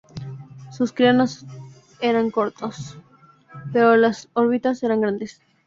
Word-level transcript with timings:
Sus 0.71 0.93
cráneos 0.93 1.45
eran 1.99 2.31
cortos, 2.31 2.97
pero 3.71 3.95
las 3.97 4.29
órbitas 4.33 4.81
eran 4.81 4.99
grandes. 4.99 5.43